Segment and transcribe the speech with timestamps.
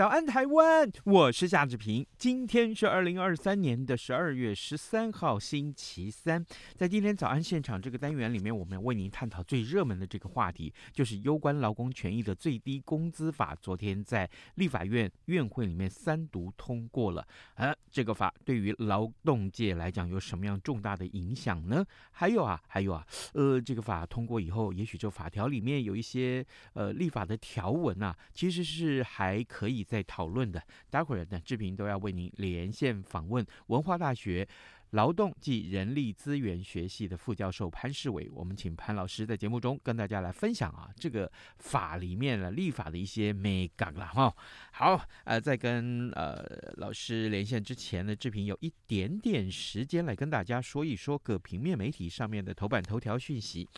[0.00, 0.90] 早安，台湾！
[1.04, 2.06] 我是夏志平。
[2.20, 6.44] 今天是二零二三年的十二月十三号，星期三。
[6.76, 13.54] 在今天早安现场这个单元里面，我们要为您探讨最热门的这个话题，就是攸关劳工权益的最低工资法。
[13.54, 17.26] 昨天在立法院院会里面三读通过了。
[17.54, 21.82] 啊，这个法对于劳动界来讲有什么样重大的影响呢？
[22.10, 29.82] 还有啊，还有啊，呃，这个法通过以后，也许这法条里面有一些呃立法的条文啊，其实是还可以。
[29.82, 34.46] 再讨论的，待会儿呢，志平都要为您连线访问文化大学
[34.90, 38.28] 劳动及人力资源学系的副教授潘世伟。
[38.34, 44.34] 我们请潘老师在节目中跟大家来分享啊，这个法里面的立法的一些美感了哈。
[44.72, 46.44] 好，呃，在跟呃
[46.78, 53.68] 老师连线之前呢，志平有一点点时间来跟大家说一说各平面媒体上面的头版头条讯息。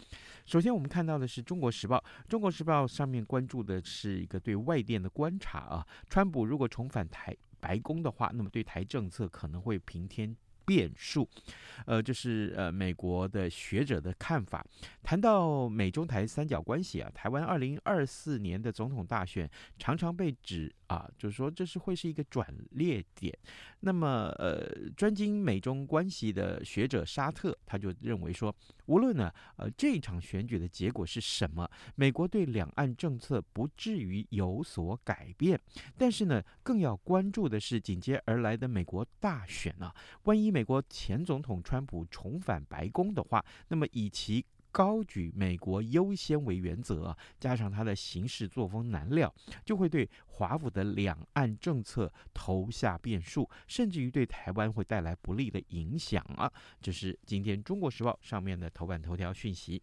[0.47, 5.87] 首先，我们看到的是《中国时报》，《中国时报》上面关注的是一个对外电的观察啊。
[6.09, 10.37] 川普如果重返台白宫的话，那么对台政策可能会平添
[10.73, 11.29] 变数。
[11.85, 14.65] 呃，这是呃美国的学者的看法。
[15.03, 20.73] 谈到美中台三角关系啊，台湾二零二四年的总统大选常常被指。
[20.93, 23.35] 啊，就是说这是会是一个转捩点。
[23.81, 28.55] 那么，呃，专精美中关系的学者沙特他就认为说，
[28.85, 35.59] 无论呢，呃，这场选举的结果是什么，美国对两岸政策不至于有所改变。
[35.97, 39.95] 但是呢，更要关注的是紧接而来的美国大选啊。
[40.25, 49.35] 万一美美国前总统川普重返白宫的话，那么以其高举美国优先为原则，加上他的行事作风难料，
[49.65, 56.49] 就会对华府的两岸政策投下变数，甚至于对台湾会带来不利的影响啊！
[56.81, 59.83] 这是今天《中国时报》上面的头版头条讯息。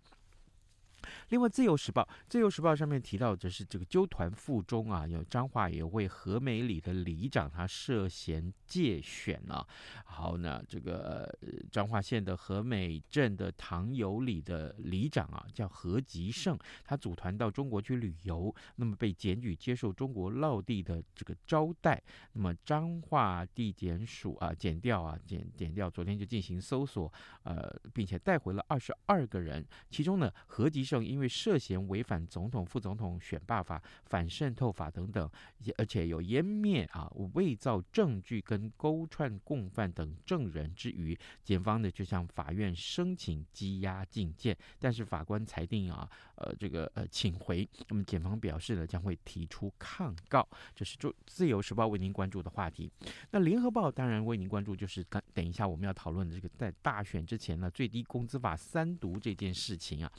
[1.29, 9.65] 另外，《自由时报》《自由时报》上面提到，这是这个纠团附中啊，有彰化也为和美里的里长，他涉嫌借选啊。
[10.03, 11.33] 好，那这个
[11.71, 22.01] 彰化县的和美镇的唐有里的里长啊，叫何吉胜，他组团到中国去旅游，那么被检举接受中国落地的这个招待，
[22.33, 27.11] 那么彰化地检署啊，检调啊，检检调，昨天就进行搜索，
[27.43, 30.88] 呃，并且带回了二十二个人，其中呢，何吉。
[30.89, 35.29] 正因为涉嫌违反总统、副总统选罢法、反渗透法等等，
[35.77, 47.69] 而且有湮灭啊、伪造证据跟勾串共犯等证人之余，检方呢就向法院申请羁押禁见，但是法官裁定啊，呃，这个呃请回。
[47.88, 50.47] 那么检方表示呢，将会提出抗告。
[50.73, 52.91] 这是《自由时报》为您关注的话题。
[53.29, 60.11] 那《联合报》当然为您关注，就是等等一下我们要讨论的这个在大选之前呢，最低工资法三读这件事情啊，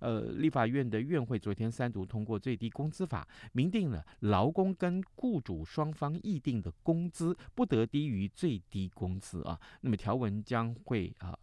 [0.00, 0.17] 呃。
[0.18, 9.58] 呃，立法院的院会昨天三读通过最低工资法，明定了劳工跟雇主双方议定的工资不得低于最低工资啊。
[9.80, 11.38] 那么条文将会啊，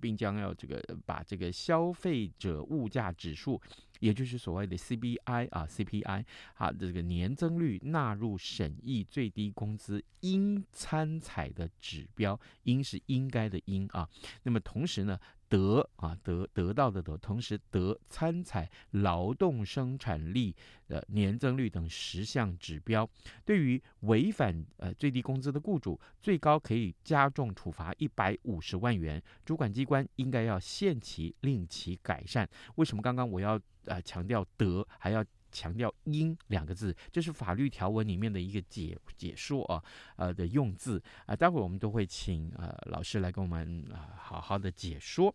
[0.00, 3.60] 并将要这个把这个消费者物价指数。
[3.98, 14.08] 也就是所谓的 CBI 啊，CPI 啊，这个年增率纳入审议最低工资应参采的指标，应是应该的应啊。
[14.42, 20.54] 那么同时呢，得啊得得到的得，同时得参采劳动生产力
[20.88, 23.08] 的年增率等十项指标。
[23.44, 29.22] 对于违反呃最低工资的雇主，最高可以加重处罚一百五十万元。
[29.44, 32.48] 主管机关应该要限期令其改善。
[32.74, 33.60] 为什么刚刚我要？
[33.84, 39.82] 呃，强调德还要强调应两个字，这是法律条文里面的一个解解说啊，
[40.16, 45.34] 呃的用字啊、呃，待会儿我们都会请呃老师来跟我们啊、呃、好好的解说。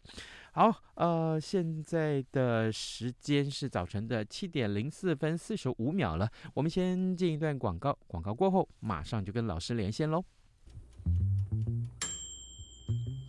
[0.51, 10.23] 好，呃，现在的时间是早晨的七点零四分四十五秒了，我们先进一段广告，广告过后马上就跟老师连线喽。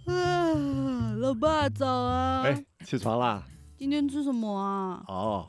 [0.07, 2.43] 啊，老爸早啊！
[2.43, 3.43] 哎，起床啦！
[3.79, 5.03] 今天吃什么啊？
[5.09, 5.49] 哦，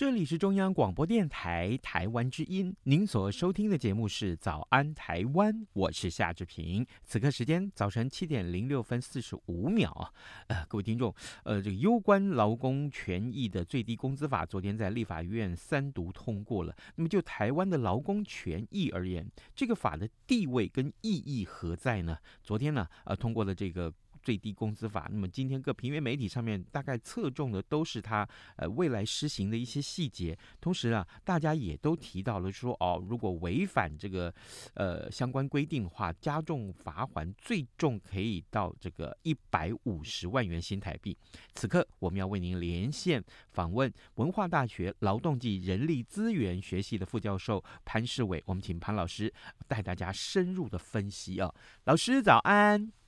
[0.00, 6.86] 这里是中央广播电台台湾之音，您所收听的节目是《早安台湾》，我是夏志平。
[7.04, 10.10] 此刻时间早晨七点零六分四十五秒，
[10.46, 11.14] 呃，各位听众，
[11.44, 16.74] 呃，这个攸关劳工权益的最低工资法，昨天在立法院三读通过了。
[16.94, 22.16] 那么就台湾的劳工权益而言，这个法的地位跟意义何在呢？
[22.42, 23.92] 昨天呢，呃，通过了这个。
[24.22, 34.32] 最低工资法，那么今天各平面媒体上面大概侧重的都是它呃未来施行的一些细节，同时啊，大家也都提到了说哦，如果违反这个
[34.74, 41.16] 呃相关规定的话，加重罚锾，最重可以到这个一百五十万元新台币。
[41.54, 43.22] 此刻我们要为您连线
[43.52, 49.32] 访问文化大学劳动及人力资源学系的副教授潘世伟，我们请潘老师
[49.66, 51.52] 带大家深入的分析啊，
[51.84, 52.99] 老师早安。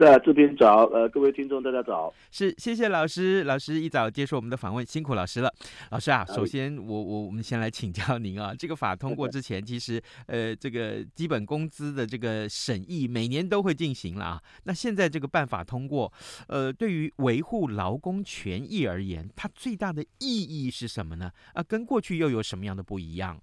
[0.00, 5.52] 在这边早，呃，各位听众大家早，是谢谢老师，老师一早接受我们的访问，辛苦老师了。
[5.90, 14.42] 老师啊，首先我我我们先来请教您啊，这个法通过之前， 其实呃这个基本工资的这个审议每年都会进行了啊。
[14.64, 16.10] 那现在这个办法通过，
[16.48, 21.30] 呃，对于维护劳工权益而言，它最大的意义是什么呢？
[21.52, 23.38] 啊，跟过去又有什么样的不一样？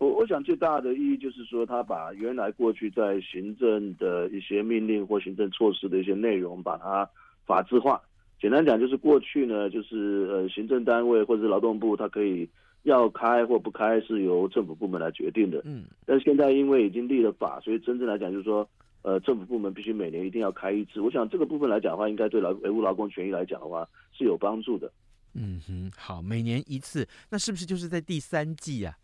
[0.00, 7.08] 我我想最大的意义就是说，他把原来过去在行政的一些命令或行政措施的一些内容，把它
[7.46, 8.00] 法制化。
[8.40, 12.48] 简单讲，就是过去呢，就是呃行政单位或者是劳动部，它可以
[12.84, 15.60] 要开或不开是由政府部门来决定的。
[15.66, 15.84] 嗯。
[16.06, 18.66] 但是现在因为已经立了法，所以真正来讲就是说，
[19.02, 21.02] 呃，政府部门必须每年一定要开一次。
[21.02, 23.86] 我想这个部分来讲的话，应该对劳维护劳工权益来讲的话
[24.16, 24.90] 是有帮助的。
[25.34, 28.96] 嗯哼，好，每年一次，那是不是就是在第三季啊？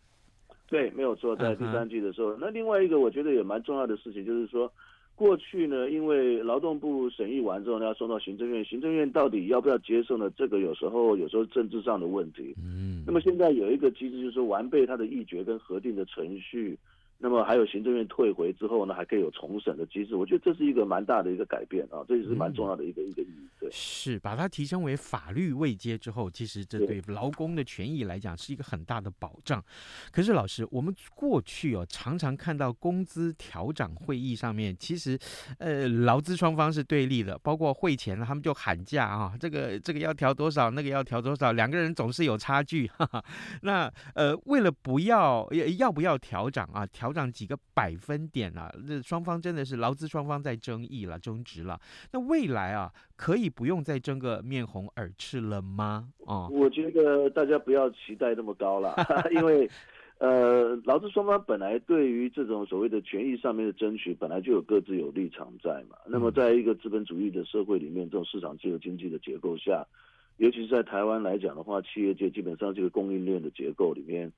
[0.67, 2.37] 对，没有错，在第三季的时候，uh.
[2.41, 4.71] 那另外一个我觉得也蛮重要的事情，就是说，
[5.15, 10.29] 过去呢，因为劳动部审议完之后呢，要送到行政院，行政院到底要不要接受呢？
[10.35, 12.53] 这个有时候有时候政治上的问题。
[12.57, 13.03] 嗯、uh，huh.
[13.07, 16.77] 那么现在有一个机制，就是说完备它的议决跟核定的程序。
[17.19, 23.47] 那么还有行政院退回之后呢，还可以有重审的机制，我觉得这是一个蛮大的一个改变啊，这也是蛮重要的一个、嗯、一个意义。
[23.59, 29.63] 对，是把它提升为法律位阶之后，其实这对劳工的权益来讲是一个很大的保障。
[30.11, 35.17] 可是老师，我们过去哦常常看到工资调整会议上面，其实
[35.57, 42.85] 呃劳资双方是对立的，包括会前他们就喊价啊，这个这个要调多少，那个要调多少，两个人总是有差距。
[42.89, 43.25] 哈哈，
[43.63, 47.06] 那呃为了不要要不要调整啊调。
[47.07, 51.79] 调涨几个百分点啊，那双方真的是劳资双方在争议了、争执了。
[52.11, 56.09] 那未来啊，可以不用再争个面红耳赤了吗？
[56.25, 58.93] 哦，我觉得大家不要期待那么高了，
[59.31, 59.69] 因为
[60.17, 65.95] 呃，劳资双方本来对于这种所谓的权益上面的争取，本来就有各自有立场在嘛。
[66.07, 69.87] 那么，在一个资本主义的社会里面，这种市场自由经济的结构下，
[70.35, 74.29] 尤其是在台湾来讲的话，企业界基本上这个供应链的结构里面。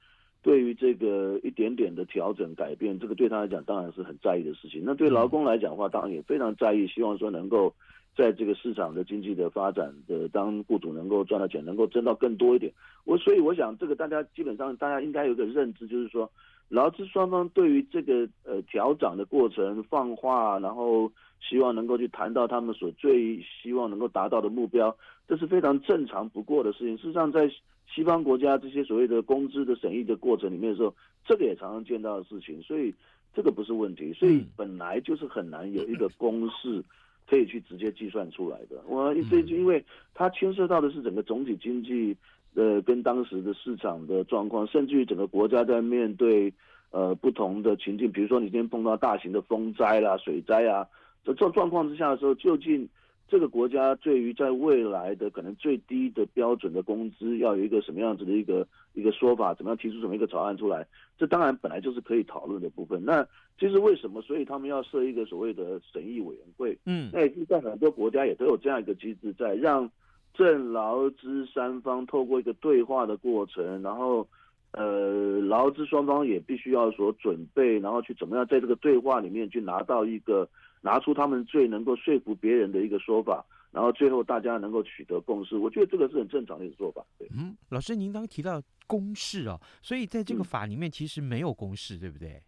[0.42, 4.84] 对于这个一点点的调整改变，这个对他来讲当然是很在意的事情。
[4.86, 7.74] 那对劳工来讲的话，当然也非常在意，希望说能够
[8.16, 12.72] 在这个市场的经济的发展的，当雇主能够赚到钱，能够挣到更多一点。
[13.04, 16.30] 我所以我想，这个大家基本上大家应该有个认知，就是说，
[16.70, 24.96] 劳资双方对于这个呃调整的过程放话，然后希望能够去谈到他们所最希望能够达到的目标，
[25.28, 26.98] 这是非常正常不过的事情。
[26.98, 27.50] 事实上，在
[27.94, 30.94] 西方国家这些所谓的工资的审议的过程里面的时候，
[31.26, 32.94] 这个也常常见到的事情，所以
[33.34, 34.14] 这个不是问题。
[34.14, 36.84] 所以本来就是很难有一个公式
[37.28, 38.82] 可以去直接计算出来的。
[38.88, 42.16] 我这就因为它牵涉到的是整个总体经济。
[42.56, 46.52] 呃，跟当时的市场的状况，甚至于整个国家在面对
[46.90, 50.86] 呃不同的情境，比如说你今天碰到大型的风灾啦、水灾啊，
[51.24, 52.90] 这这状况之下的时候，究竟
[53.30, 60.86] 这个国家对于在未来的可能最低的标准的工资要有一个什么样子的一个一个说法，怎么样提出什么一个草案出来？
[61.18, 63.04] 这当然本来就是可以讨论的部分。
[63.06, 63.26] 那
[63.60, 64.22] 其实为什么？
[64.22, 66.78] 所以他们要设一个所谓的审议委员会。
[66.86, 69.90] 嗯，那也是在很多国家也都有这样一个机制在让。
[70.36, 74.26] 政劳资三方透过一个对话的过程，然后，
[74.72, 80.48] 呃，劳资双方也必须要所准备，然后去怎么样在这个对话里面去拿到一个
[80.82, 85.58] 拿出他们最能够说服别人的一个说法，然后最后大家能够取得共识。
[85.58, 87.06] 我觉得这个是很正常的一个做法。
[87.18, 92.42] 对，嗯，老师，您刚刚提到公式哦，所以在这个法里面其实没有公式，嗯、对不对？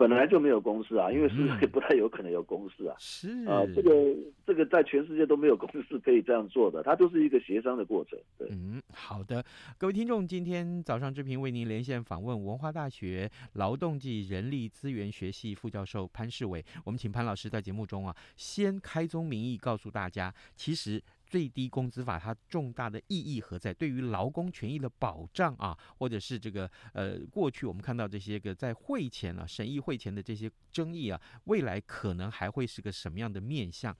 [0.00, 2.96] 本来就没有公式啊，因为是也不太有可能有公式啊。
[2.98, 3.90] 是啊，这个
[4.46, 8.18] 这个在全世界都没有公式可以这样做的，它都是一个协商的过程。
[8.38, 9.44] 对，嗯，好的，
[9.76, 21.02] 各位听众，今天早上志平为您连线访问文化大学劳动暨人力资源学系副教授潘世伟，我们请潘老师在节目中啊，先开宗明义告诉大家，其实。
[21.30, 23.72] 最低工资法它重大的意义何在？
[23.72, 33.96] 对于劳工权益的保障啊，或者是这个呃，过去我们看到这些个在会前啊审议会前的这些争议啊，未来可能还会是个什么样的面向？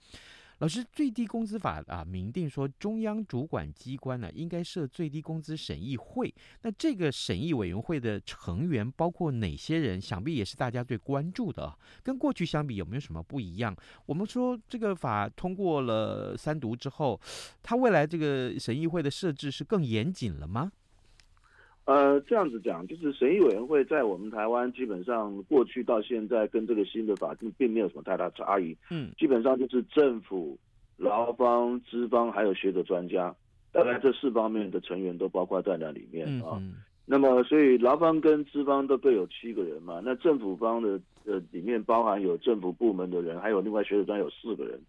[0.61, 6.31] 老师，最低工资法啊，明定说中央主管机关呢、应该设最低工资审议会。
[6.61, 9.99] 那这个审议委员会的成员包括哪些人？
[9.99, 11.75] 想必也是大家最关注的。
[12.03, 13.75] 跟过去相比，有没有什么不一样？
[14.05, 17.19] 我们说这个法通过了三读之后，
[17.63, 20.71] 它未来这个审议会的设置是更严谨了吗？
[21.85, 28.77] 呃，这样子讲，就是审议委员会在我们台湾基本上过去到现在跟这个新的法并并没有什么太大差异。
[28.91, 30.55] 嗯，基本上就是政府、
[30.95, 33.35] 劳方、资方还有学者专家，
[33.71, 36.59] 大概这四方面的成员都包括在那里面啊。
[36.61, 39.99] 嗯，那么，所以劳方跟资方都各有七个人嘛。
[40.05, 44.79] 那政府方的呃里面包含有政府部门的人，还有另外学者专有四个人。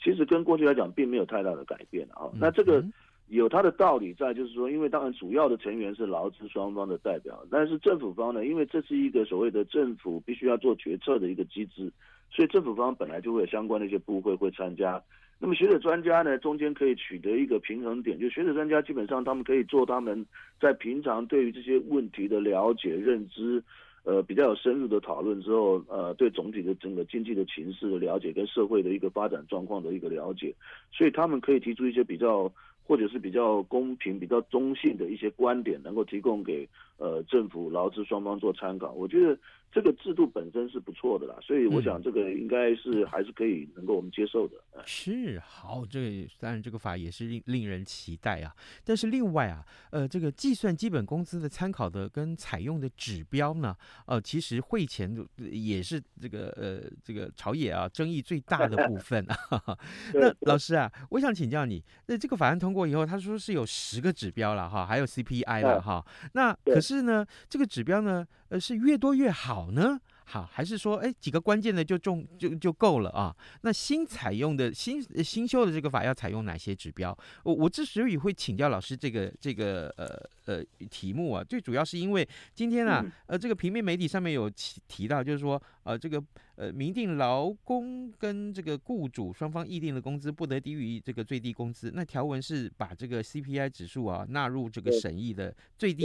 [0.00, 2.30] 其实跟过去来讲并没有太大的改变啊。
[2.38, 2.82] 那这个。
[3.28, 11.92] 有它的道理在，就是说，因为当然主要的成员是劳资双方的代表，但是政府方呢，因为这是一个所谓的政府必须要做决策的一个机制，
[12.30, 15.02] 所以政府方本来就会有相关的一些部会会参加。
[15.40, 20.24] 那么学者专家呢，中间可以取得一个平衡点，就学者专家基本上他们可以做他们
[20.60, 23.60] 在平常对于这些问题的了解认知，
[24.04, 30.54] 呃，比较有深入的讨论之后，呃，对总体的整个经济的情势的了解跟社会的一个发展状况的一个了解，
[30.92, 32.50] 所以他们可以提出一些比较。
[32.86, 38.92] 或者是比较公平、比较中性的一些观点，能够提供给呃政府、劳资双方做参考。
[38.92, 39.38] 我觉得
[39.72, 44.56] 这个制度本身是不错的啦，所以我想这个应该是还是可以能够我们接受的。
[44.72, 48.54] 嗯、是好，这个当然这个法也是令令人期待啊。
[48.84, 53.76] 但是另外啊，呃，这个计算基本工资的参考的跟采用的指标呢，
[54.06, 59.78] 呃，其实会前也是这个呃这个朝野啊争议最大的部分啊。
[60.14, 66.04] 那老师啊，我想请教你，那这个法案通过以后，他说是有十个指标了哈，还有 CPI 了哈。
[66.32, 70.00] 那可是呢，这个指标呢，呃，是越多越好呢？
[70.28, 73.32] 好，还是说，哎，几个关键的就中就就够了啊？
[73.60, 77.16] 那新采用的新新修的这个法要采用哪些指标？
[77.44, 86.22] 我我之所以会请教老师这个这个呃呃题目啊，最主要是因为今天啊，呃，这个平面媒体上面有提提到，就是说，呃，这个。
[86.58, 91.92] 呃，明定劳工跟这个雇主双方议定的工资不得低于这个最低工资。
[91.94, 96.04] 那条文是把这个 CPI 指数啊纳入这个审议的最低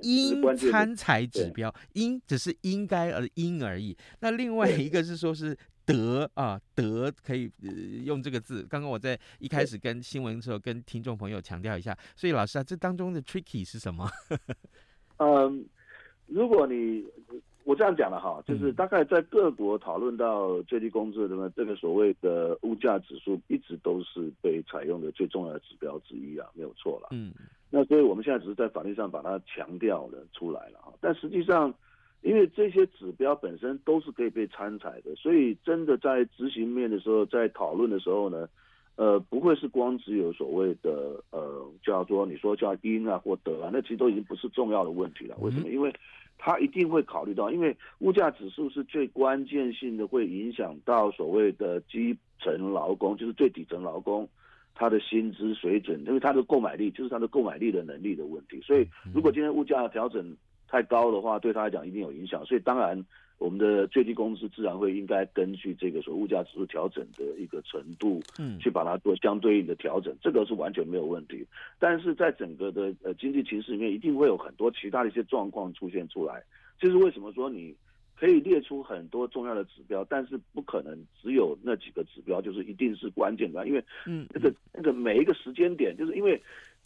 [0.00, 3.94] 应参采指标，应只是应该而应而已。
[4.20, 7.70] 那另外一个是说是得啊得可以、呃、
[8.02, 8.62] 用这个字。
[8.62, 11.94] 刚刚我在一开始跟新闻的时候跟听众朋友强调一下。
[12.16, 14.10] 所以老师啊，这当中的 tricky 是什么？
[15.18, 15.66] 嗯，
[16.24, 17.04] 如果你。
[17.70, 27.10] 我这样讲了哈，就是大概在各国讨论到最低工资的呢，这个所谓的物价指数一直都是被采用的最重要的指标之一啊，没有错了。
[27.12, 27.32] 嗯，
[27.70, 31.72] 那所以我们现在只是在法律上把它强调了出来了哈，但实际上，
[32.22, 38.48] 因为这些指标本身都是可以被参采的，所以真的在执行面的时候，在讨论的时候呢，
[38.96, 45.36] 呃，不会是光只有所谓的呃叫做你说叫因啊或得啊，那其实都已经不是重要的问题了。
[45.38, 45.68] 为什么？
[45.68, 45.94] 因为
[46.42, 54.26] 他一定会考虑到，因为物价指数是最关键性的，会影响到所谓的基层劳工，就是最底层劳工
[54.74, 58.58] 他的薪资水准，因为他的购买力就是他的购买力的能力的问题。
[58.62, 60.34] 所以，如果今天物价调整
[60.66, 62.42] 太高的话，对他来讲一定有影响。
[62.46, 63.04] 所以，当然。
[63.40, 71.42] 我们的最低工资自然会应该根据这个所谓物价指数调整的一个程度，嗯，去把它做相对应的调整，这个是完全没有问题。
[71.78, 76.42] 但是在整个的呃经济情势里面，一定会有很多其他的一些状况出现出来。
[76.78, 77.74] 就是为什么说你
[78.14, 86.38] 可以列出很多重要的指标，但是不可能只有那几个指标就是一定是关键的，因为嗯，那个那个每一个时间点，就是因为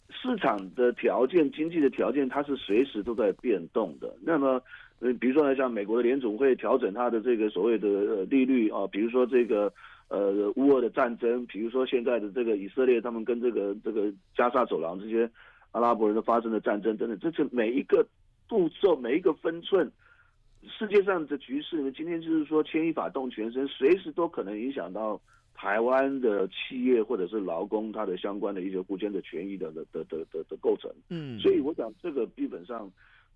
[0.09, 4.15] 市场的条件、经济的条件，它是随时都在变动的。
[4.21, 4.61] 那么。
[5.01, 9.71] 嗯，比如说呢，像美国的联总会调整它的这个所谓的利率啊，比如说这个
[10.07, 15.29] 呃乌俄的战争，比如说现在的这个以色列他们跟这个这个加沙走廊这些
[15.71, 18.07] 阿拉伯人的发生的战争等等，这是每一个
[18.47, 19.91] 步骤每一个分寸，
[20.63, 25.19] 世界上的局势呢，今天就是说牵一发动全身，随时都可能影响到
[25.53, 30.89] 台湾的企业或者是劳工他的相关的一些互签的权益的的的的的的构成。
[31.09, 32.89] 嗯，所以我想这个基本上。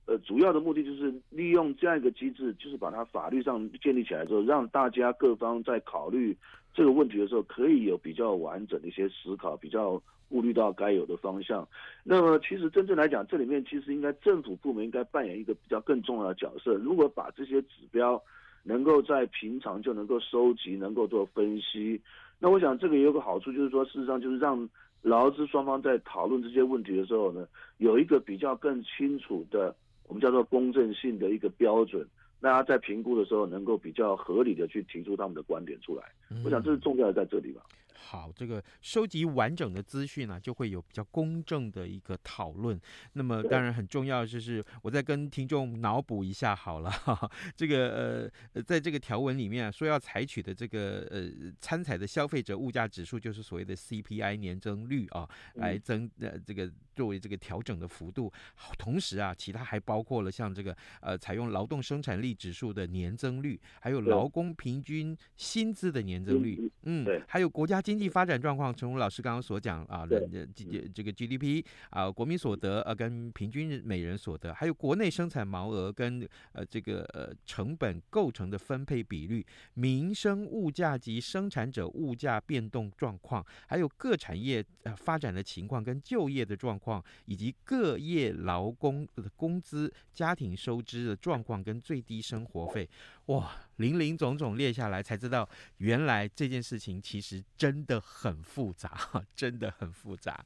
[0.10, 6.36] 呃，主要的目的就是利用这样一个机制，就是把它法律上建立起来之后，让大家各方在考虑
[6.74, 11.68] 这个问题的时候，可以有比较完整的一些思考，比较顾虑到该有的方向。
[12.04, 16.74] 那么，其实真正来讲，这里面其实应该政府部门应该扮演一个比较更重要的角色。
[16.74, 18.20] 如果把这些指标
[18.63, 22.01] 能够在平常就能够收集，能够做分析，
[22.39, 24.68] 那我想这个也有个好处，就是说，事实上就是让
[25.04, 27.48] 劳资双方在讨论这些问题的时候呢，
[27.78, 29.75] 有一个比较更清楚的。
[30.10, 32.06] 我们叫做公正性的一个标准，
[32.42, 36.04] 大家在评估的时候能够比较合理的去提出他们的观点出来。
[36.44, 37.62] 我想这是重要的在这里吧。
[38.01, 42.79] 好，这个收集完整的资讯呢，就会有比较公正的一个讨论。
[43.13, 46.89] 那么当然很重要就是，我再跟听众脑补一下好了。
[46.89, 58.32] 哈 哈这个呃，在这个条文里面说要采取的这个呃参采的消费者物价指数，就是所谓的 CPI 年增率啊，来增呃这个作为这个调整的幅度。
[58.78, 66.71] 同时啊，其他还包括了像这个呃采用劳动生产力指数的年增率，还有劳工平均薪资的年增率。
[66.84, 67.99] 嗯，对，还有国家经。
[67.99, 70.47] 济发展状况，陈如老师刚刚所讲啊，这
[70.93, 92.89] 这个 GDP 啊，国民所得啊，跟平均每人所得，还有国内生产毛额跟呃这个呃成本构成的分配比率，民生物价及生产者物价变动状况，还有各产业呃发展的情况跟就业的状况，以及各业劳工的工资、家庭收支的状况跟最低生活费，
[93.30, 93.52] 哇！
[93.76, 100.44] 林林总总列下来，才知道原来这件事情其实真的很复杂， 真的很复杂。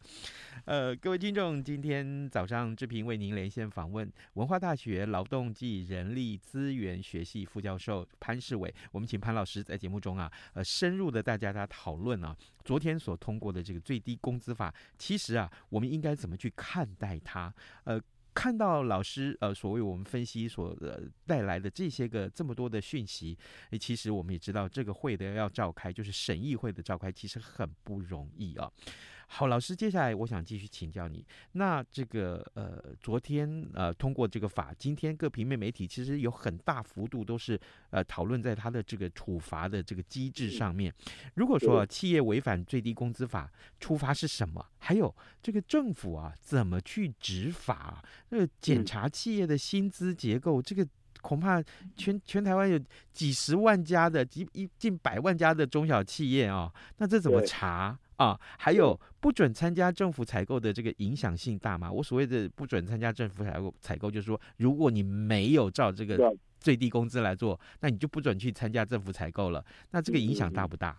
[0.65, 8.71] 呃，各位听众，今天早上志平为您连线访问文化大学劳动暨人力资源学系副教授潘世伟。
[8.91, 17.51] 我们请潘老师在节目中啊，呃，深入的大家来讨论啊，昨天所通过的这个最低工资法，其实啊，我们应该怎么去看待它？
[17.85, 17.99] 呃。
[18.33, 23.37] 看到老师呃所谓我们分析所呃带来的这些个这么多的讯息，
[23.69, 28.71] 诶其实我们也知道这个会的要召开，就是审议会的召开，其实很不容易啊。
[29.35, 31.25] 好，老师，接下来我想继续请教你。
[31.53, 40.93] 那这个呃，昨天呃通过这个法，今天各平面媒体其实有很大幅度都是呃讨论在他的这个处罚的这个机制上面。
[41.33, 44.63] 如果说企业违反最低工资法，处罚是什么？
[44.77, 48.03] 还有这个政府啊怎么去执法？
[48.29, 50.87] 那个检查企业的薪资结构，这个
[51.23, 51.59] 恐怕
[51.95, 52.79] 全全台湾有
[53.11, 57.97] 几十万家的几一近百万家的中小企业啊，那这怎么查？
[58.17, 61.91] 啊，还有不准参加政府采购的这个影响性大吗？
[61.91, 69.65] 我所谓的不准参加政府采购，采购就是说，如果你没有照这个最低工资来做，那你就不准去参加政府采购了。
[69.91, 70.95] 那这个影响大不大？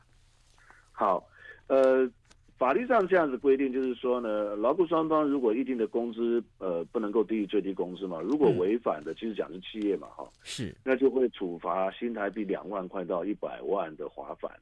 [0.93, 1.25] 好，
[1.69, 2.11] 呃，
[2.59, 14.53] 法律上这样子规定，就是说呢，劳雇双方如果一定的工资呃不能够低于最低工资嘛，如果违反的，其实讲是企业嘛，哈，是，那就会处罚新台币两万块到一百万的罚款。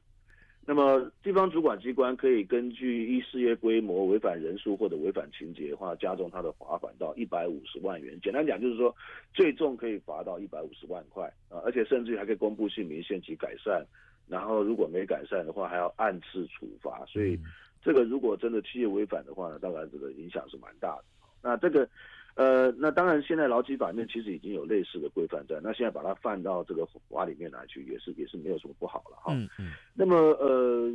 [0.65, 8.17] 那么，地方主管机关可以根据依事业规模、违反人数或者违反情节的话，加重他的罚款到一百五十万元。
[8.21, 8.95] 简单讲，就是说，
[9.33, 13.85] 最重可以罚到一百五十万块啊，而且甚至于还可以公布姓名、限期改善。
[14.27, 17.05] 然后，如果没改善的话，还要按次处罚。
[17.07, 17.37] 所以，
[17.83, 21.03] 这个如果真的企业违反的话呢，当然这个影响是蛮大的。
[21.41, 21.87] 那这个。
[22.35, 29.31] 呃，那当然，现在劳基法里面其实已经有类似的规范在，那现在把它放到这个法里面来去，也是也是没有什么不好了哈。
[29.35, 29.73] 嗯嗯。
[30.03, 30.91] 那么呃，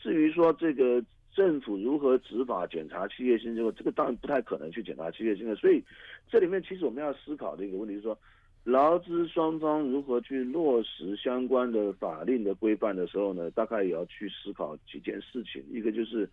[0.00, 5.82] 至于说这个政府如何执法检查企业薪资，这个当然不太可能去检查企业性的，所以
[6.30, 8.16] 这里面其实我们要思考的一个问题是说，
[8.62, 15.60] 劳资双方如何去落实相关的法令的规范的时候呢，大概也要去思考几件事情。
[15.68, 16.30] 一个就是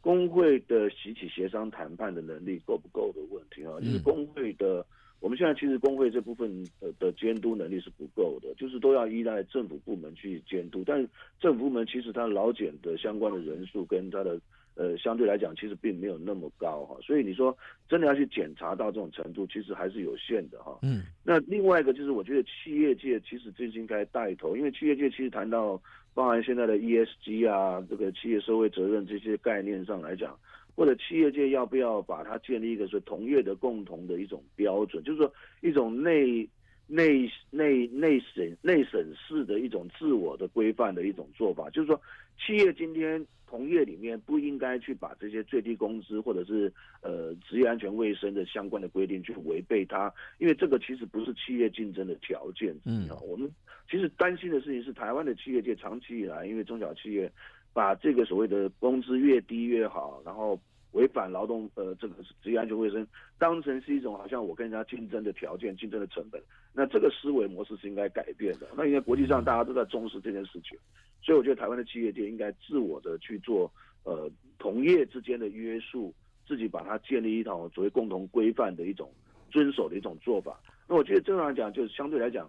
[0.00, 4.84] 工会的集体协商谈判的能力够不够的问题啊，就是工会的，
[5.24, 11.08] 我们现在其实工会这部分的的监督能力是不够的，就是都要依赖政府部门去监督，但
[11.40, 14.38] 政府部门其实它劳检的相关的人数跟它的。
[14.76, 17.56] 呃，相对来讲，其实并没有那么高哈，所以你说
[17.88, 20.76] 真的要去检查到这种程度，其实还是有限的哈。
[20.82, 25.80] 嗯，那另外一个就是，我觉得企业界其实最近应该带头，因为企业界其实谈到
[26.12, 30.36] 包含现在的 ESG 啊，这个企业社会责任这些概念上来讲，
[30.74, 36.48] 或者企业界要不要把它建立一个是同业的共同的一种标准，就是说一种内
[36.86, 42.00] 内内内审内审视的一种自我的规范的一种做法，就是说
[42.38, 43.24] 企业今天。
[43.46, 52.74] 同业里面不应该去把这些最低工资或者是呃职业安全卫生的相关的规定去违背它，因为这个其实不是企业竞争的条件。
[52.84, 53.48] 嗯，我们
[53.88, 57.30] 其实担心的事情是台湾的企业界长期以来，因为中小企业
[57.74, 60.58] 把这个所谓的工资越低越好，然后
[60.92, 63.06] 违反劳动呃这个职业安全卫生
[63.36, 66.40] 当成是一种好像我跟人家竞争的条件、竞争的成本。
[66.72, 68.68] 那这个思维模式是应该改变的。
[68.76, 70.78] 那因为国际上大家都在重视这件事情。
[71.22, 73.70] 所以我觉得台湾的企业界应该自我的去做，
[74.04, 76.14] 呃，同业之间的约束，
[76.46, 79.10] 自己把它建立一套所谓共同规范的一种
[79.50, 80.60] 遵守的一种做法。
[80.86, 82.46] 那我觉得正常来讲，就是相对来讲，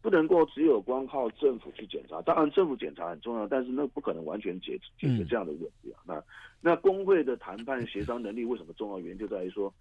[0.00, 2.22] 不能够只有光靠政府去检查。
[2.22, 6.00] 当然，政府检查很重要，但是那不可能完全解解决这样的问题啊。
[6.06, 6.22] 那
[6.60, 8.98] 那工会的谈判协商能力为什么重要？
[8.98, 9.72] 原因就在于说，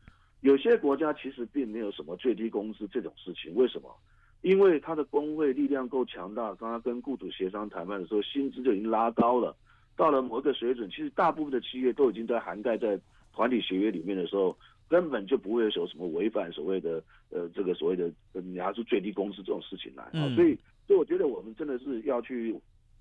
[0.42, 3.54] 有些国家其实并没有什么最低工资这种事情。
[3.56, 3.96] 为什么？
[4.42, 9.56] 因为他的工会力量够强大，刚刚跟雇主协商谈判的时候，薪资就已经拉高了，
[9.96, 13.00] 到了某一个水准，其实大部分的企业都已经在涵盖在
[13.34, 14.56] 团体协约里面的时候，
[14.88, 20.36] 根本就不会有什么违反所谓的呃这个所谓的拿出最低工资这种事情来啊、嗯。
[20.36, 22.54] 所以，所以我觉得我们真的是要去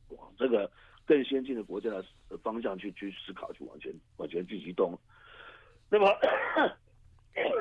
[0.09, 0.71] 往这个
[1.05, 2.05] 更先进的国家的
[2.43, 4.99] 方向去去思考，去往前往前去移动。
[5.89, 6.07] 那么，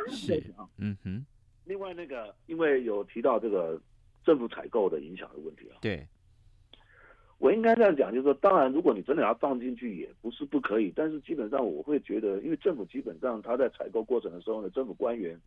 [0.09, 1.25] 是啊，嗯哼。
[1.65, 3.79] 另外，那个因为有提到这个
[4.23, 6.07] 政府采购的影响的问题啊，对，
[7.38, 15.39] 我应该这样讲，就是说，当然，如果你真的要放进去，也不是不可以，但是基本上我会觉得，因为政府基本上他在采购过程的时候呢，政府官员、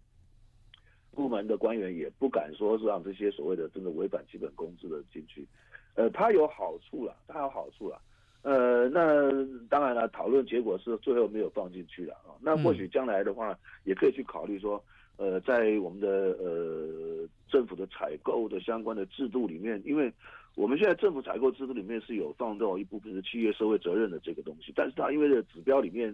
[1.13, 5.47] 部门的官员也不敢说是让这些所谓的真的违反基本工资的进去，
[5.95, 8.01] 呃，它有好处了，它有好处了，
[8.43, 9.31] 呃，那
[9.69, 14.83] 当然了，讨论结果是最后没有放进去了啊，那或许将来的话，也可以去考虑说。
[15.21, 20.13] 呃，在我们的呃政府的采购的相关的制度里面，因为
[20.59, 26.13] 我们现在政府采购制度里面是有放到一部分是企业社会责任的这个东西，但是它因为这个指标里面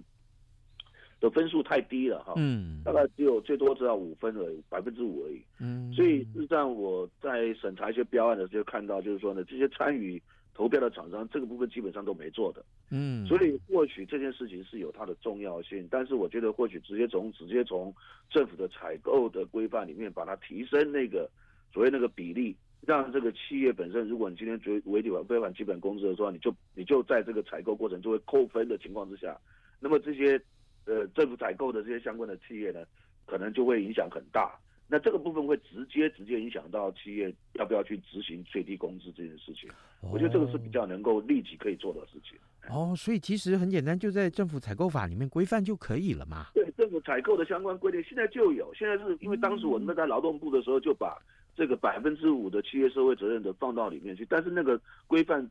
[1.19, 10.21] 的分数太低了哈，嗯，大概只有最多只要五分而已，百分之五而已，嗯，所以事实上我在审查一些标案的时候看到，就是说呢，这些参与。
[10.57, 17.93] 投标的厂商这个部分基本上都没做的，嗯，所以或许这件事情是有它的重要性，但是我觉得或许直接从直接从
[18.31, 21.29] 政府的采购的规范里面把它提升那个
[21.73, 22.55] 所谓那个比例，
[22.87, 29.39] 让这个企业本身，如果你今天违违反违反基本工资的时候，你就你就在这个采购过程就会扣分的情况之下，
[29.81, 30.41] 那么这些
[30.87, 32.81] 呃政府采购的这些相关的企业呢，
[33.27, 34.59] 可能就会影响很大。
[34.87, 39.71] 那这个部分会直接直接影响到企业要不要去执行最低工资这件事情，
[40.03, 42.39] 我觉得这个是比较能够立即可以做的事情。
[42.69, 46.49] 哦，所以其实很简单，就在政府采购法里面规范就可以了嘛。
[46.53, 51.17] 对，政府采购的相关规定现在就有，现在是因为当时我们在劳动部的时候就把
[51.57, 55.49] 这个百分之五的企业社会责任的放到里面去，但是那个规范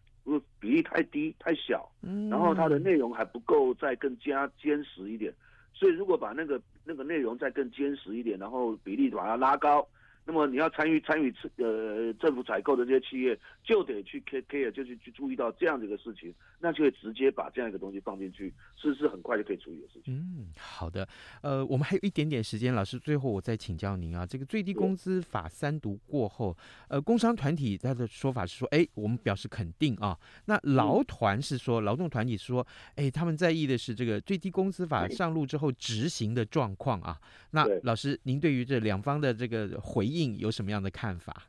[0.60, 1.90] 比例太低太小，
[2.30, 5.34] 然后它的内容还不够再更加坚实一点。
[5.74, 9.86] 所以，如果把那个那个内容再更坚实一点，然后比例把它拉高，
[10.26, 20.16] 那么你要参与参与呃政府采购的这些企业，就得去 care 就是去注意到这样的一个事情，那就会直接把这样一个东西放进去，是是很快就可以处理的事情。
[20.16, 21.08] 嗯，好的，
[21.42, 26.56] 呃，我们还有一点点时间，老师最后我再请教您啊，这个最低工资法三读过后，
[26.88, 37.20] 呃，工商团体他的说法是说，哎，我们表示肯定啊，那劳团是说，劳动团体是说，哎，他们在意的是这个最低工资法上路之后执行的状况啊。
[37.52, 41.44] 那老师，您对于这两方的这个回应有什么样的看法？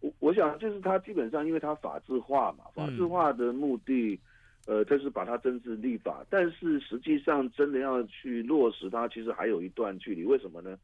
[0.00, 4.18] 我我想就是他基本上，因为他法制化嘛，法制化的目的，
[4.66, 6.24] 呃，就是把它政治立法。
[6.28, 10.24] 但是实际上真的要去落实它，其实还有一段距离。
[10.24, 10.78] 为什么呢？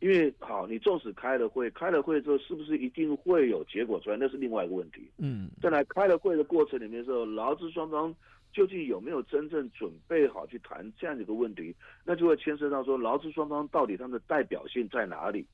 [0.00, 4.16] 因为好，你纵使开了会，开了会之后，是不是一定会有结果出来？
[4.18, 5.08] 那是另外一个问题。
[5.18, 8.14] 嗯，再来开了会的过程里面的时候，劳资双方。
[8.52, 11.74] 究竟有没有真正准备好去谈这样的一个问题？
[12.04, 15.44] 那就会牵涉到说，劳资双方到底他们的代表性在哪里？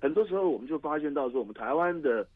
[0.00, 2.26] 很多时候我们就发现到说，我们台湾的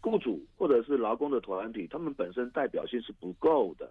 [0.00, 3.90] 雇主或者是劳工的团体，他们本身代表性是不够的。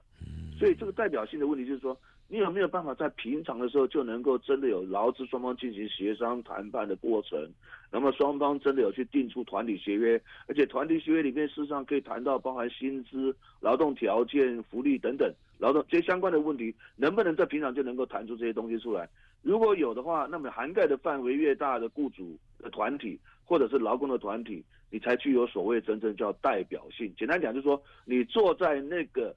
[0.58, 1.98] 所以这个代表性的问题就是说，
[2.32, 7.52] 你有没有办法在平常的时候就能够真的有劳资双方进行协商谈判的过程？
[7.92, 19.10] 那么双方真的有去订出团体协约，而且团体协约里面事实上可以谈到包含薪资、劳动条件、福利等等劳动这些相关的问题，能不能在平常就能够谈出这些东西出来？
[19.42, 27.12] 如果有的话，那么涵盖的范围越大的雇主的团体或者是劳工的团体，你才具有所谓真正叫代表性。
[27.18, 29.36] 简单讲就是说，你坐在那个。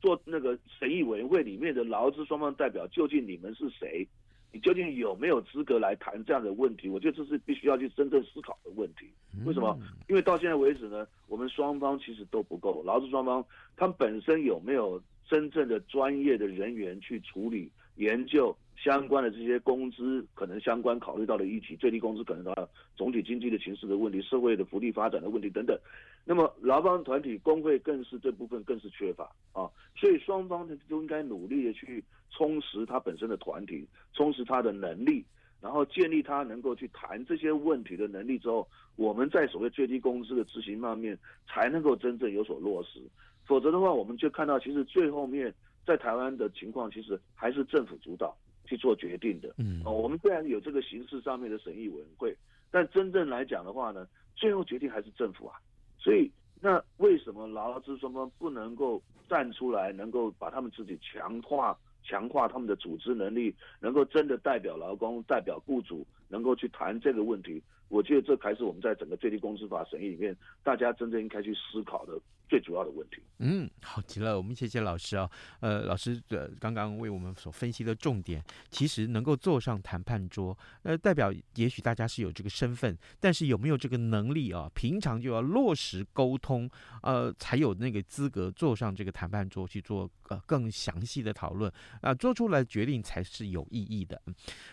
[0.00, 4.06] 做那个审议委员会里面的劳资双方代表，究竟你们是谁？
[4.52, 6.88] 你究竟有没有资格来谈这样的问题？
[6.88, 9.06] 我觉得这是必须要去真正思考的问题。
[9.46, 9.78] 为什么？
[10.08, 13.44] 因为到现在为止呢，我们双方其实都不够，劳资双方
[13.76, 18.56] 他们本身有没有真正的专业的人员去处理研究？
[18.82, 25.78] 相关的这些工资可能相关考虑到的议题，最低工资可能到总体经济的形势的问题，社会的福利发展的问题等等。
[26.24, 35.22] 那么劳方团体工会更是这部分更是缺乏啊，所以双方呢都应该努力的去充实他本身的团体，充实他的能力，
[35.60, 38.66] 然后建立他能够去谈这些问题的能力之后，
[38.96, 43.00] 我们在所谓最低工资的执行方面才能够真正有所落实。
[43.44, 45.52] 否则的话，我们就看到其实最后面
[45.84, 48.34] 在台湾的情况，其实还是政府主导。
[48.70, 52.36] 去做决定的，嗯，哦，我们虽然有这个形式上面的审议委员会，
[52.70, 54.06] 但真正来讲的话呢，
[54.36, 55.58] 最后决定还是政府啊。
[55.98, 56.30] 所以，
[56.60, 67.60] 那为什么劳资双方不能够站出来，能够把他们自己强化、强化他们的组织能力，能够真的代表劳工、代表雇主，能够去谈这个问题？
[67.88, 72.12] 我觉得这才是我们在整个最低工资法审议里面，大家真正应该去思考的
[72.50, 73.22] 最主要的问题。
[73.38, 75.30] 嗯，好极了，我们谢谢老师啊。
[75.60, 84.70] 呃，老师的刚刚为我们所分析的重点，其实能够坐上谈判桌，呃，代表也许大家是有这个身份，但是有没有这个能力啊？
[84.74, 86.68] 平常就要落实沟通，
[87.02, 94.20] 呃，才有那个资格坐上这个谈判桌去做呃更详细的讨论啊，做出来决定才是有意义的。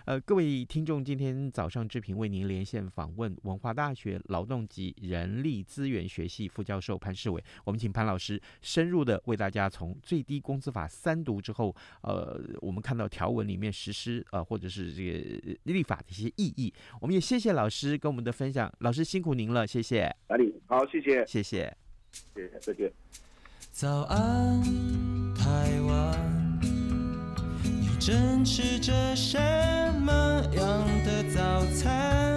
[0.05, 3.07] 呃，各位听众，今天早上志平为您连线访。
[3.17, 16.73] 问文化大学劳动及人力资源学系副教授潘世伟，我们请潘老师深入的为大家从最低工资法三读之后，呃，我们看到条文里面实施呃或者是这个立法的一些意义。
[17.01, 20.09] 我们也谢谢老师跟我们的分享，老师辛苦您了，谢谢。
[20.29, 20.55] 哪里？
[20.65, 21.77] 好，谢谢，谢谢，
[22.33, 22.89] 谢谢，再见。
[23.69, 24.63] 早安，
[25.35, 26.59] 台湾，
[27.63, 29.37] 你正吃着什
[29.99, 30.13] 么
[30.55, 32.36] 样的早餐？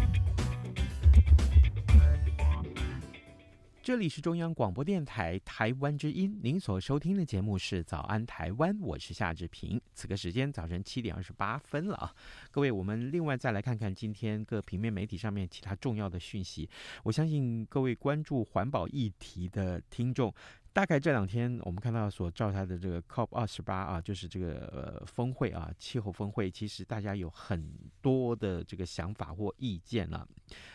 [3.83, 9.81] 这里是中央广播电台台湾之音，您所收听的节目是《早安台湾》，我是夏志平。
[9.95, 12.13] 此刻时间早晨七点二十八分了啊，
[12.51, 16.69] 各位，我们另外再来看看今天各平面媒体上面其他重要的讯息。
[17.01, 20.31] 我相信各位关注环保议题的听众。
[20.73, 30.25] 大概这两天，我们看到所召开的这个 COP 二十八啊，就是这个呃峰会啊，气候峰会，其实大家有很多的这个想法或意见了。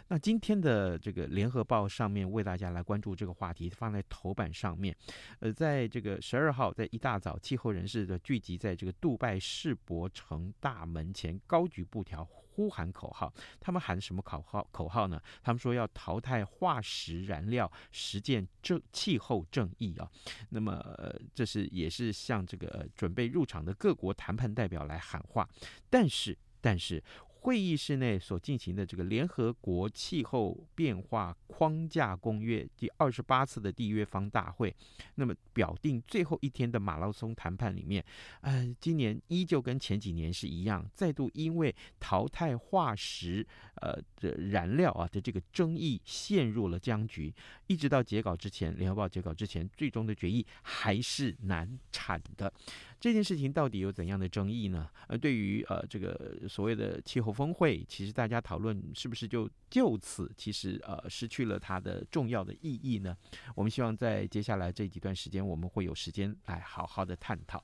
[0.08, 4.94] 那今天的这个联合报上面为大家来关注这个话题，放在头版上面。
[5.40, 12.28] 呃，在这个十二号，在一大早，气候人士的聚集在这个杜拜世博城大门前，高举布条。
[12.56, 14.66] 呼喊口号，他们喊什么口号？
[14.70, 15.20] 口号呢？
[15.42, 20.10] 他们说要淘汰化石燃料，实践正气候正义啊。
[20.48, 25.46] 那么，呃，这是也是向这个准备入场的各国谈判代表来喊话。
[25.90, 27.04] 但是，但是。
[27.46, 34.74] 会议室内所进行的这个联合国气候变化框架公约第二十八次的缔约方大会，
[35.14, 38.04] 那么表定最后一天的马拉松谈判里面，
[38.40, 47.32] 呃，今年依旧跟前几年是一样，再度因为淘汰化石呃的燃料啊的这个争议陷入了僵局，
[47.68, 52.52] 一直到截稿之前，联合报截稿之前，最终的决议还是难产的。
[52.98, 54.88] 这件事情到底有怎样的争议呢？
[55.06, 63.16] 呃，对于呃这个所谓的气候峰会，其实大家讨论是不是就就此其实呃失去了它的重要的意义呢？
[63.54, 67.62] 我们希望在接下来这几段时间，我们会有时间来好好的探讨。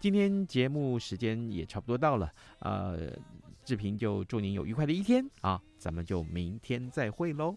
[0.00, 3.16] 今天节目时间也差不多到了，呃，
[3.64, 7.56] 志平就祝您有愉快的一天啊，咱们就明天再会喽。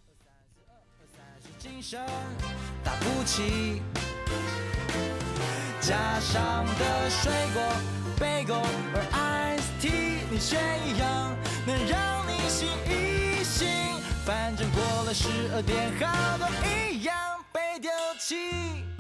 [5.88, 7.62] 加上的水果
[8.20, 8.60] 贝果，
[8.96, 13.68] 而 ice tea，你却一样，能让你醒一醒。
[14.26, 17.16] 反正过了十二点好多一样
[17.52, 18.95] 被丢弃。